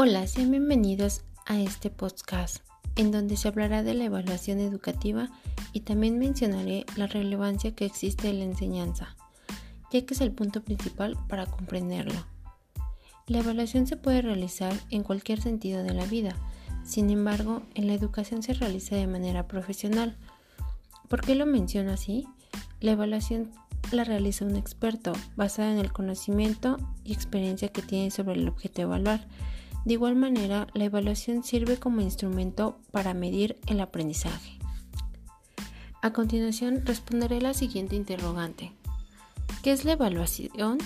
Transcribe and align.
Hola, 0.00 0.28
sean 0.28 0.52
bienvenidos 0.52 1.22
a 1.44 1.58
este 1.58 1.90
podcast 1.90 2.58
en 2.94 3.10
donde 3.10 3.36
se 3.36 3.48
hablará 3.48 3.82
de 3.82 3.94
la 3.94 4.04
evaluación 4.04 4.60
educativa 4.60 5.28
y 5.72 5.80
también 5.80 6.20
mencionaré 6.20 6.86
la 6.94 7.08
relevancia 7.08 7.74
que 7.74 7.84
existe 7.84 8.30
en 8.30 8.38
la 8.38 8.44
enseñanza, 8.44 9.16
ya 9.90 10.06
que 10.06 10.14
es 10.14 10.20
el 10.20 10.30
punto 10.30 10.62
principal 10.62 11.18
para 11.28 11.46
comprenderlo. 11.46 12.14
La 13.26 13.40
evaluación 13.40 13.88
se 13.88 13.96
puede 13.96 14.22
realizar 14.22 14.72
en 14.90 15.02
cualquier 15.02 15.40
sentido 15.40 15.82
de 15.82 15.94
la 15.94 16.06
vida, 16.06 16.36
sin 16.84 17.10
embargo, 17.10 17.62
en 17.74 17.88
la 17.88 17.94
educación 17.94 18.44
se 18.44 18.54
realiza 18.54 18.94
de 18.94 19.08
manera 19.08 19.48
profesional. 19.48 20.16
¿Por 21.08 21.22
qué 21.22 21.34
lo 21.34 21.44
menciono 21.44 21.90
así? 21.90 22.24
La 22.78 22.92
evaluación 22.92 23.50
la 23.90 24.04
realiza 24.04 24.44
un 24.44 24.54
experto 24.54 25.12
basada 25.34 25.72
en 25.72 25.78
el 25.78 25.92
conocimiento 25.92 26.76
y 27.02 27.12
experiencia 27.12 27.70
que 27.70 27.82
tiene 27.82 28.12
sobre 28.12 28.34
el 28.34 28.48
objeto 28.48 28.76
de 28.76 28.82
evaluar. 28.82 29.26
De 29.88 29.94
igual 29.94 30.16
manera, 30.16 30.66
la 30.74 30.84
evaluación 30.84 31.42
sirve 31.42 31.78
como 31.78 32.02
instrumento 32.02 32.76
para 32.90 33.14
medir 33.14 33.58
el 33.68 33.80
aprendizaje. 33.80 34.58
A 36.02 36.12
continuación, 36.12 36.84
responderé 36.84 37.40
la 37.40 37.54
siguiente 37.54 37.96
interrogante. 37.96 38.70
¿Qué 39.62 39.72
es 39.72 39.86
la 39.86 39.92
evaluación? 39.92 40.76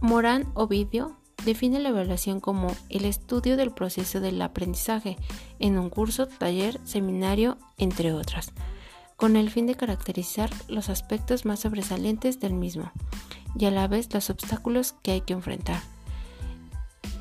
Morán 0.00 0.50
Ovidio 0.54 1.16
define 1.44 1.78
la 1.78 1.90
evaluación 1.90 2.40
como 2.40 2.74
el 2.88 3.04
estudio 3.04 3.56
del 3.56 3.70
proceso 3.70 4.18
del 4.18 4.42
aprendizaje 4.42 5.16
en 5.60 5.78
un 5.78 5.88
curso, 5.88 6.26
taller, 6.26 6.80
seminario, 6.82 7.56
entre 7.78 8.12
otras 8.12 8.52
con 9.16 9.36
el 9.36 9.48
fin 9.48 9.66
de 9.66 9.76
caracterizar 9.76 10.50
los 10.68 10.90
aspectos 10.90 11.46
más 11.46 11.60
sobresalientes 11.60 12.38
del 12.38 12.52
mismo 12.52 12.92
y 13.58 13.64
a 13.64 13.70
la 13.70 13.88
vez 13.88 14.12
los 14.12 14.28
obstáculos 14.28 14.92
que 15.02 15.12
hay 15.12 15.20
que 15.22 15.32
enfrentar. 15.32 15.80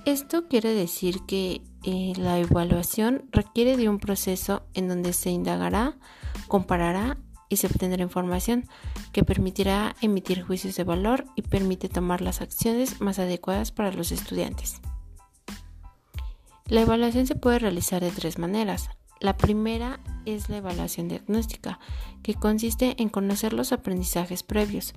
Esto 0.06 0.48
quiere 0.48 0.74
decir 0.76 1.22
que 1.26 1.64
eh, 1.84 2.14
la 2.16 2.38
evaluación 2.38 3.28
requiere 3.32 3.76
de 3.76 3.90
un 3.90 3.98
proceso 3.98 4.62
en 4.76 4.88
donde 4.88 5.14
se 5.14 5.32
indagará, 5.32 5.98
comparará 6.48 7.18
y 7.50 7.58
se 7.58 7.66
obtendrá 7.66 8.04
información 8.04 8.70
que 9.14 9.24
permitirá 9.24 9.96
emitir 10.02 10.44
juicios 10.44 10.76
de 10.76 10.84
valor 10.84 11.26
y 11.36 11.42
permite 11.42 11.90
tomar 11.90 12.22
las 12.22 12.42
acciones 12.42 13.02
más 13.02 13.18
adecuadas 13.18 13.72
para 13.72 13.92
los 13.92 14.12
estudiantes. 14.12 14.80
La 16.68 16.82
evaluación 16.82 17.26
se 17.26 17.36
puede 17.36 17.58
realizar 17.58 18.02
de 18.02 18.12
tres 18.12 18.38
maneras. 18.38 18.90
La 19.20 19.38
primera 19.38 20.00
es 20.26 20.50
la 20.50 20.58
evaluación 20.58 21.08
diagnóstica, 21.08 21.80
que 22.22 22.36
consiste 22.36 22.96
en 23.02 23.10
conocer 23.10 23.54
los 23.54 23.72
aprendizajes 23.72 24.44
previos. 24.44 24.94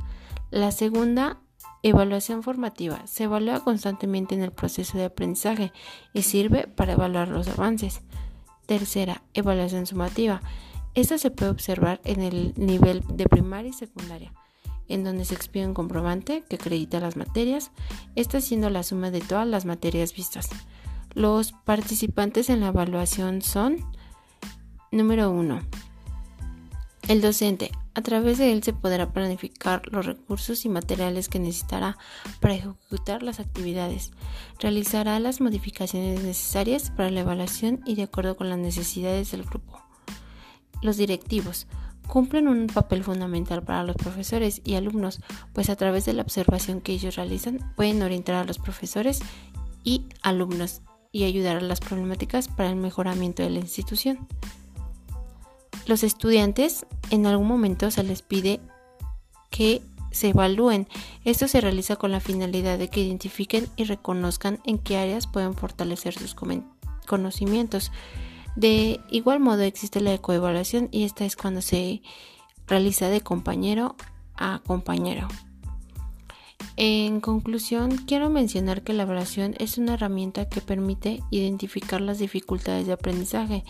La 0.51 0.71
segunda, 0.71 1.41
evaluación 1.83 2.43
formativa, 2.43 3.07
se 3.07 3.25
evalúa 3.25 3.63
constantemente 3.65 4.35
en 4.35 4.43
el 4.43 4.53
proceso 4.53 4.99
de 4.99 5.07
aprendizaje 5.07 5.73
y 6.13 6.23
sirve 6.23 6.67
para 6.67 6.93
evaluar 6.93 7.29
los 7.29 7.49
avances. 7.49 8.01
Tercera, 8.67 9.23
evaluación 9.35 9.87
sumativa. 9.87 10.43
Esta 10.95 11.19
se 11.19 11.31
puede 11.31 11.51
observar 11.51 12.01
en 12.05 12.21
el 12.21 12.55
nivel 12.57 13.03
de 13.09 13.27
primaria 13.27 13.71
y 13.71 13.73
secundaria, 13.73 14.33
en 14.89 15.05
donde 15.05 15.25
se 15.25 15.35
expide 15.35 15.67
un 15.67 15.75
comprobante 15.75 16.43
que 16.49 16.57
acredita 16.57 17.01
las 17.01 17.17
materias, 17.17 17.71
esta 18.17 18.41
siendo 18.41 18.71
la 18.71 18.83
suma 18.83 19.11
de 19.11 19.21
todas 19.21 19.47
las 19.47 19.65
materias 19.65 20.15
vistas. 20.15 20.49
Los 21.15 21.53
participantes 21.53 22.51
en 22.51 22.61
la 22.61 22.69
evaluación 22.69 23.43
son 23.43 23.85
Número 24.91 25.31
1. 25.31 25.61
El 27.09 27.23
docente. 27.23 27.73
A 27.95 28.03
través 28.03 28.37
de 28.37 28.53
él 28.53 28.63
se 28.63 28.75
podrá 28.75 29.15
planificar 29.15 29.81
los 29.91 30.05
recursos 30.05 30.67
y 30.67 30.69
materiales 30.69 31.31
que 31.31 31.39
necesitará 31.39 31.97
para 32.39 32.55
ejecutar 32.55 33.23
las 33.23 33.41
actividades. 33.41 34.13
Realizará 34.59 35.19
las 35.19 35.41
modificaciones 35.41 36.23
necesarias 36.23 36.91
para 36.91 37.11
la 37.11 37.21
evaluación 37.21 37.81
y 37.87 37.95
de 37.95 38.03
acuerdo 38.03 38.37
con 38.37 38.51
las 38.51 38.59
necesidades 38.59 39.31
del 39.31 39.45
grupo. 39.45 39.81
Los 40.83 40.99
directivos 40.99 41.67
cumplen 42.07 42.47
un 42.47 42.67
papel 42.67 43.03
fundamental 43.03 43.63
para 43.63 43.85
los 43.85 43.97
profesores 43.97 44.61
y 44.63 44.75
alumnos, 44.75 45.21
pues 45.55 45.71
a 45.71 45.77
través 45.77 46.05
de 46.05 46.13
la 46.13 46.21
observación 46.23 46.83
que 46.83 46.93
ellos 46.93 47.17
realizan 47.17 47.73
pueden 47.75 48.03
orientar 48.03 48.35
a 48.35 48.45
los 48.45 48.59
profesores 48.59 49.21
y 49.83 50.05
alumnos 50.21 50.83
y 51.11 51.25
ayudar 51.25 51.57
a 51.57 51.63
las 51.63 51.81
problemáticas 51.81 52.49
para 52.49 52.69
el 52.69 52.77
mejoramiento 52.77 53.43
de 53.43 53.49
la 53.49 53.61
institución. 53.61 54.29
Los 55.89 56.03
estudiantes 56.03 56.85
en 57.11 57.27
algún 57.27 57.49
momento 57.49 57.91
se 57.91 58.03
les 58.03 58.23
pide 58.23 58.61
que 59.51 59.83
se 60.11 60.31
evalúen. 60.31 60.89
Esto 61.25 61.49
se 61.49 61.61
realiza 61.61 61.97
con 61.97 62.13
la 62.13 62.21
finalidad 62.21 62.79
de 62.79 62.89
que 62.89 63.01
identifiquen 63.01 63.69
y 63.77 63.85
reconozcan 63.85 64.61
en 64.65 64.79
qué 64.79 64.97
áreas 64.97 65.27
pueden 65.27 65.55
fortalecer 65.55 66.15
sus 66.15 66.35
conocimientos. 67.07 67.93
De 68.57 69.01
igual 69.11 69.41
modo 69.41 69.63
existe 69.63 70.01
la 70.01 70.15
ecoevaluación 70.15 70.89
y 70.91 71.05
esta 71.05 71.25
es 71.25 71.37
cuando 71.37 71.63
se 71.63 72.03
realiza 72.67 73.09
de 73.09 73.21
compañero 73.21 73.97
a 74.37 74.61
compañero. 74.67 75.29
En 76.77 77.21
conclusión, 77.21 77.97
quiero 78.07 78.31
mencionar 78.31 78.83
que 78.83 78.93
la 78.93 79.05
evaluación 79.05 79.55
es 79.59 79.79
una 79.79 79.95
herramienta 79.95 80.49
que 80.49 80.61
permite 80.61 81.23
identificar 81.31 82.01
las 82.01 82.19
dificultades 82.19 82.87
de 82.87 82.93
aprendizaje 82.93 83.65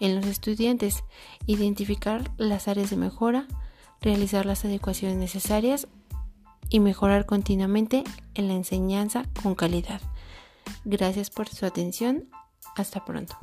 en 0.00 0.14
los 0.14 0.26
estudiantes, 0.26 1.04
identificar 1.46 2.30
las 2.36 2.68
áreas 2.68 2.90
de 2.90 2.96
mejora, 2.96 3.46
realizar 4.00 4.46
las 4.46 4.64
adecuaciones 4.64 5.16
necesarias 5.16 5.88
y 6.68 6.80
mejorar 6.80 7.26
continuamente 7.26 8.04
en 8.34 8.48
la 8.48 8.54
enseñanza 8.54 9.24
con 9.42 9.54
calidad. 9.54 10.00
Gracias 10.84 11.30
por 11.30 11.48
su 11.48 11.66
atención. 11.66 12.28
Hasta 12.76 13.04
pronto. 13.04 13.36